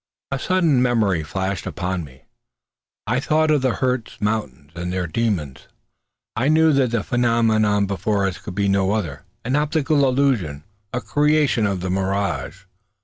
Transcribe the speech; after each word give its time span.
A 0.31 0.39
sudden 0.39 0.81
memory 0.81 1.21
flashed 1.21 1.67
upon 1.67 2.03
me. 2.03 2.23
I 3.05 3.19
thought 3.19 3.51
of 3.51 3.61
the 3.61 3.75
Hartz 3.75 4.19
Mountains 4.19 4.71
and 4.73 4.91
their 4.91 5.05
demons. 5.05 5.67
I 6.35 6.47
knew 6.47 6.73
that 6.73 6.89
the 6.89 7.03
phenomenon 7.03 7.85
before 7.85 8.25
us 8.27 8.39
could 8.39 8.55
be 8.55 8.67
no 8.67 8.93
other; 8.93 9.25
an 9.45 9.55
optical 9.55 9.99
delusion; 10.01 10.63
a 10.91 11.01
creation 11.01 11.67
of 11.67 11.81
the 11.81 11.91
mirage. 11.91 12.63